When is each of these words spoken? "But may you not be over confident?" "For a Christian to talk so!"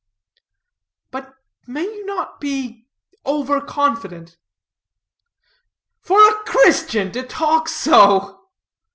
"But 1.11 1.31
may 1.67 1.83
you 1.83 2.07
not 2.07 2.39
be 2.41 2.87
over 3.23 3.61
confident?" 3.61 4.35
"For 6.01 6.19
a 6.27 6.33
Christian 6.43 7.11
to 7.11 7.21
talk 7.21 7.67
so!" 7.69 8.45